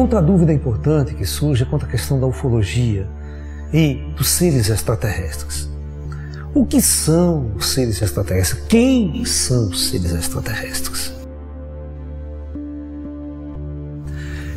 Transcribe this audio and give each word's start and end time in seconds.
Outra 0.00 0.22
dúvida 0.22 0.50
importante 0.50 1.14
que 1.14 1.26
surge 1.26 1.62
é 1.62 1.66
quanto 1.66 1.84
à 1.84 1.88
questão 1.88 2.18
da 2.18 2.26
ufologia 2.26 3.06
e 3.70 3.96
dos 4.16 4.30
seres 4.30 4.70
extraterrestres. 4.70 5.68
O 6.54 6.64
que 6.64 6.80
são 6.80 7.52
os 7.54 7.74
seres 7.74 8.00
extraterrestres? 8.00 8.64
Quem 8.66 9.22
são 9.26 9.68
os 9.68 9.90
seres 9.90 10.10
extraterrestres? 10.12 11.14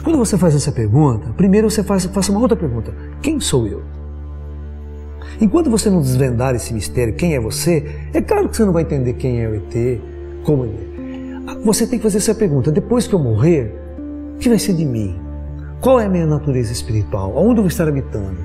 Quando 0.01 0.17
você 0.17 0.37
faz 0.37 0.55
essa 0.55 0.71
pergunta, 0.71 1.33
primeiro 1.33 1.69
você 1.69 1.83
faz, 1.83 2.05
faça 2.05 2.31
uma 2.31 2.39
outra 2.39 2.55
pergunta: 2.55 2.93
quem 3.21 3.37
sou 3.41 3.67
eu? 3.67 3.83
Enquanto 5.41 5.69
você 5.69 5.89
não 5.89 5.99
desvendar 5.99 6.55
esse 6.55 6.73
mistério, 6.73 7.15
quem 7.15 7.35
é 7.35 7.39
você, 7.41 7.85
é 8.13 8.21
claro 8.21 8.47
que 8.47 8.55
você 8.55 8.63
não 8.63 8.71
vai 8.71 8.83
entender 8.83 9.11
quem 9.15 9.41
é 9.43 9.49
o 9.49 9.55
ET, 9.55 10.01
como 10.45 10.63
ele 10.63 10.77
é. 10.77 11.55
Você 11.65 11.85
tem 11.85 11.99
que 11.99 12.03
fazer 12.03 12.19
essa 12.19 12.33
pergunta: 12.33 12.71
depois 12.71 13.07
que 13.07 13.13
eu 13.13 13.19
morrer, 13.19 13.75
o 14.35 14.37
que 14.37 14.47
vai 14.47 14.57
ser 14.57 14.71
de 14.71 14.85
mim? 14.85 15.22
Qual 15.83 15.99
é 15.99 16.05
a 16.05 16.09
minha 16.09 16.25
natureza 16.25 16.71
espiritual? 16.71 17.33
Onde 17.35 17.59
eu 17.59 17.63
vou 17.63 17.67
estar 17.67 17.85
habitando? 17.85 18.37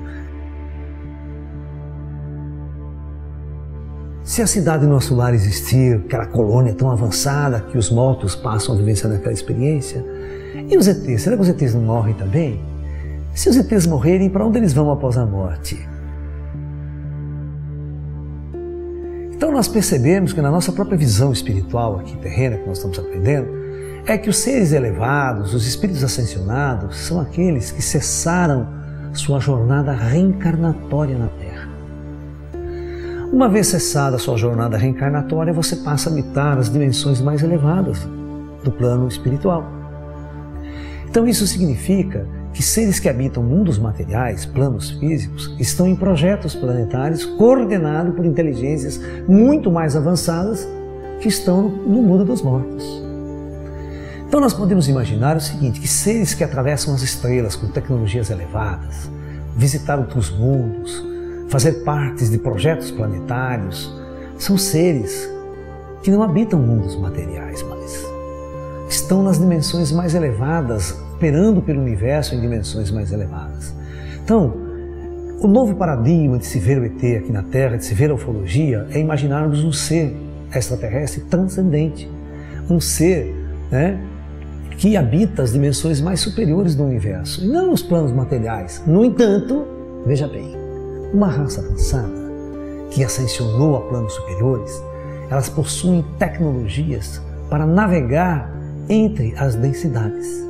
Se 4.25 4.41
a 4.41 4.47
cidade 4.47 4.85
nosso 4.85 5.15
lar 5.15 5.33
existir, 5.33 6.01
aquela 6.05 6.25
colônia 6.25 6.73
tão 6.73 6.91
avançada 6.91 7.61
que 7.61 7.77
os 7.77 7.89
mortos 7.89 8.35
passam 8.35 8.75
a 8.75 8.77
vivenciar 8.77 9.13
naquela 9.13 9.31
experiência, 9.31 10.05
e 10.67 10.75
os 10.75 10.85
ETs? 10.85 11.21
Será 11.21 11.37
que 11.37 11.41
os 11.41 11.47
ETs 11.47 11.73
não 11.73 11.81
morrem 11.81 12.13
também? 12.13 12.61
Se 13.33 13.47
os 13.47 13.55
ETs 13.55 13.87
morrerem, 13.87 14.29
para 14.29 14.45
onde 14.45 14.57
eles 14.57 14.73
vão 14.73 14.91
após 14.91 15.17
a 15.17 15.25
morte? 15.25 15.79
Então 19.33 19.49
nós 19.49 19.69
percebemos 19.69 20.33
que 20.33 20.41
na 20.41 20.51
nossa 20.51 20.73
própria 20.73 20.97
visão 20.97 21.31
espiritual 21.31 21.99
aqui 21.99 22.17
terrena 22.17 22.57
que 22.57 22.67
nós 22.67 22.79
estamos 22.79 22.99
aprendendo, 22.99 23.58
é 24.11 24.17
que 24.17 24.27
os 24.27 24.39
seres 24.39 24.73
elevados, 24.73 25.53
os 25.53 25.67
espíritos 25.67 26.03
ascensionados, 26.03 26.97
são 26.97 27.21
aqueles 27.21 27.71
que 27.71 27.79
cessaram 27.79 28.67
sua 29.13 29.39
jornada 29.39 29.91
reencarnatória 29.91 31.15
na 31.15 31.27
Terra. 31.27 31.69
Uma 33.31 33.47
vez 33.47 33.67
cessada 33.67 34.17
sua 34.17 34.35
jornada 34.35 34.77
reencarnatória, 34.77 35.53
você 35.53 35.75
passa 35.75 36.09
a 36.09 36.11
habitar 36.11 36.57
as 36.57 36.71
dimensões 36.71 37.21
mais 37.21 37.43
elevadas 37.43 37.99
do 38.63 38.71
plano 38.71 39.07
espiritual. 39.07 39.63
Então, 41.07 41.27
isso 41.27 41.45
significa 41.45 42.27
que 42.51 42.63
seres 42.63 42.99
que 42.99 43.09
habitam 43.09 43.43
mundos 43.43 43.77
materiais, 43.77 44.43
planos 44.43 44.89
físicos, 44.89 45.55
estão 45.59 45.87
em 45.87 45.95
projetos 45.95 46.55
planetários 46.55 47.25
coordenados 47.25 48.15
por 48.15 48.25
inteligências 48.25 48.99
muito 49.27 49.69
mais 49.69 49.95
avançadas 49.95 50.67
que 51.21 51.27
estão 51.27 51.69
no 51.69 52.01
mundo 52.01 52.25
dos 52.25 52.41
mortos. 52.41 53.08
Então 54.29 54.39
nós 54.39 54.53
podemos 54.53 54.87
imaginar 54.87 55.35
o 55.37 55.41
seguinte, 55.41 55.79
que 55.79 55.87
seres 55.87 56.35
que 56.35 56.43
atravessam 56.43 56.93
as 56.93 57.01
estrelas 57.01 57.55
com 57.55 57.67
tecnologias 57.67 58.29
elevadas, 58.29 59.09
visitar 59.57 59.97
outros 59.97 60.29
mundos, 60.29 61.03
fazer 61.49 61.83
partes 61.83 62.29
de 62.29 62.37
projetos 62.37 62.91
planetários, 62.91 63.91
são 64.37 64.55
seres 64.55 65.27
que 66.03 66.11
não 66.11 66.21
habitam 66.21 66.59
mundos 66.59 66.95
materiais 66.95 67.63
mais. 67.63 68.05
Estão 68.87 69.23
nas 69.23 69.39
dimensões 69.39 69.91
mais 69.91 70.13
elevadas, 70.13 70.95
operando 71.15 71.59
pelo 71.59 71.81
universo 71.81 72.35
em 72.35 72.39
dimensões 72.39 72.91
mais 72.91 73.11
elevadas. 73.11 73.73
Então, 74.23 74.53
o 75.41 75.47
novo 75.47 75.73
paradigma 75.73 76.37
de 76.37 76.45
se 76.45 76.59
ver 76.59 76.77
o 76.77 76.85
ET 76.85 77.03
aqui 77.17 77.31
na 77.31 77.41
Terra, 77.41 77.77
de 77.77 77.85
se 77.85 77.95
ver 77.95 78.11
a 78.11 78.13
ufologia, 78.13 78.85
é 78.91 78.99
imaginarmos 78.99 79.63
um 79.63 79.71
ser 79.71 80.15
extraterrestre 80.53 81.21
transcendente. 81.21 82.07
Um 82.69 82.79
ser 82.79 83.35
né, 83.71 83.99
que 84.79 84.95
habita 84.95 85.43
as 85.43 85.51
dimensões 85.51 85.99
mais 85.99 86.21
superiores 86.21 86.73
do 86.73 86.85
universo, 86.85 87.43
e 87.43 87.47
não 87.47 87.73
os 87.73 87.83
planos 87.83 88.13
materiais. 88.13 88.81
No 88.87 89.03
entanto, 89.03 89.65
veja 90.05 90.25
bem, 90.25 90.55
uma 91.13 91.27
raça 91.27 91.59
avançada 91.59 92.29
que 92.89 93.03
ascensionou 93.03 93.75
a 93.75 93.81
planos 93.81 94.13
superiores, 94.13 94.81
elas 95.29 95.49
possuem 95.49 96.03
tecnologias 96.17 97.21
para 97.49 97.67
navegar 97.67 98.49
entre 98.87 99.33
as 99.37 99.53
densidades. 99.53 100.48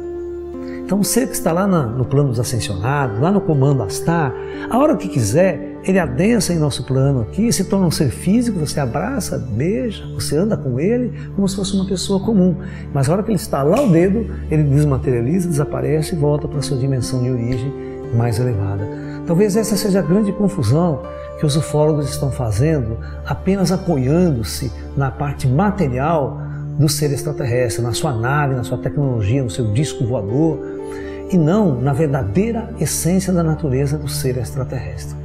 Então, 0.89 1.03
ser 1.03 1.27
que 1.27 1.33
está 1.33 1.51
lá 1.51 1.67
no 1.67 2.03
plano 2.03 2.29
dos 2.29 2.39
ascensionados, 2.39 3.19
lá 3.19 3.31
no 3.31 3.39
comando 3.39 3.83
Astar, 3.83 4.33
a 4.67 4.75
hora 4.75 4.97
que 4.97 5.07
quiser, 5.07 5.77
ele 5.83 6.00
adensa 6.00 6.51
em 6.51 6.57
nosso 6.57 6.83
plano 6.83 7.22
aqui, 7.22 7.53
se 7.53 7.66
torna 7.66 7.85
um 7.85 7.91
ser 7.91 8.09
físico, 8.09 8.57
você 8.57 8.79
abraça, 8.79 9.38
beija, 9.38 10.03
você 10.16 10.35
anda 10.35 10.57
com 10.57 10.79
ele 10.79 11.13
como 11.35 11.47
se 11.47 11.55
fosse 11.55 11.75
uma 11.75 11.85
pessoa 11.85 12.19
comum. 12.19 12.55
Mas 12.91 13.07
a 13.07 13.13
hora 13.13 13.22
que 13.22 13.29
ele 13.29 13.35
está 13.35 13.61
lá 13.61 13.79
o 13.79 13.91
dedo, 13.91 14.33
ele 14.50 14.63
desmaterializa, 14.63 15.47
desaparece 15.47 16.16
e 16.16 16.17
volta 16.17 16.47
para 16.47 16.57
a 16.57 16.63
sua 16.63 16.79
dimensão 16.79 17.21
de 17.21 17.29
origem 17.29 17.71
mais 18.16 18.39
elevada. 18.39 18.83
Talvez 19.27 19.56
essa 19.56 19.77
seja 19.77 20.00
a 20.00 20.01
grande 20.01 20.31
confusão 20.31 21.03
que 21.39 21.45
os 21.45 21.56
ufólogos 21.56 22.09
estão 22.09 22.31
fazendo, 22.31 22.97
apenas 23.27 23.71
apoiando-se 23.71 24.71
na 24.97 25.11
parte 25.11 25.47
material 25.47 26.41
do 26.79 26.89
ser 26.89 27.11
extraterrestre, 27.11 27.83
na 27.83 27.94
sua 27.94 28.13
nave, 28.13 28.56
na 28.56 28.63
sua 28.63 28.77
tecnologia, 28.77 29.44
no 29.44 29.50
seu 29.51 29.71
disco 29.73 30.06
voador, 30.06 30.78
e 31.29 31.38
não 31.38 31.79
na 31.79 31.94
verdadeira 31.94 32.73
essência 32.79 33.31
da 33.31 33.44
natureza 33.44 33.97
do 33.97 34.07
ser 34.07 34.38
extraterrestre. 34.38 35.16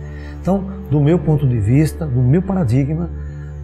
Então, 0.40 0.64
do 0.90 1.00
meu 1.00 1.18
ponto 1.18 1.48
de 1.48 1.58
vista, 1.58 2.06
do 2.06 2.20
meu 2.20 2.42
paradigma, 2.42 3.08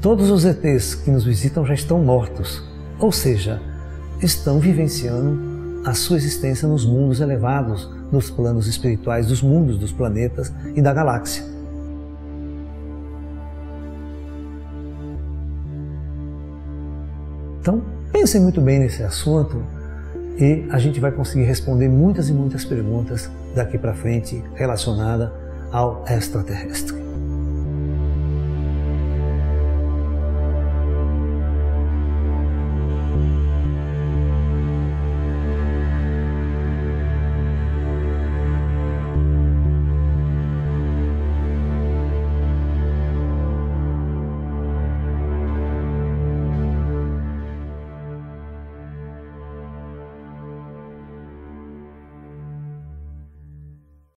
todos 0.01 0.31
os 0.31 0.45
ETs 0.45 0.95
que 0.95 1.11
nos 1.11 1.25
visitam 1.25 1.65
já 1.65 1.75
estão 1.75 1.99
mortos, 1.99 2.65
ou 2.99 3.13
seja, 3.13 3.61
estão 4.23 4.59
vivenciando 4.59 5.51
a 5.85 5.95
sua 5.95 6.17
existência 6.17 6.67
nos 6.67 6.85
mundos 6.87 7.21
elevados, 7.21 7.89
nos 8.11 8.31
planos 8.31 8.67
espirituais 8.67 9.27
dos 9.27 9.43
mundos, 9.43 9.79
dos 9.79 9.93
planetas 9.93 10.53
e 10.75 10.81
da 10.81 10.93
galáxia. 10.93 11.45
Então, 17.61 17.83
pensem 18.11 18.41
muito 18.41 18.61
bem 18.61 18.79
nesse 18.79 19.03
assunto 19.03 19.63
e 20.41 20.65
a 20.71 20.79
gente 20.79 20.99
vai 20.99 21.13
conseguir 21.13 21.45
responder 21.45 21.89
muitas 21.89 22.31
e 22.31 22.33
muitas 22.33 22.65
perguntas 22.65 23.31
daqui 23.55 23.77
para 23.77 23.93
frente 23.93 24.43
relacionada 24.55 25.33
ao 25.71 26.05
extraterrestre. 26.09 27.10